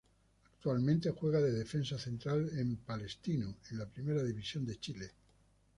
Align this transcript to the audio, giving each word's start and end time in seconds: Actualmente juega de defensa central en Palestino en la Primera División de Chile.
Actualmente 0.51 1.11
juega 1.11 1.39
de 1.41 1.51
defensa 1.51 1.99
central 1.99 2.49
en 2.57 2.77
Palestino 2.77 3.57
en 3.69 3.77
la 3.77 3.85
Primera 3.87 4.23
División 4.23 4.65
de 4.65 4.79
Chile. 4.79 5.11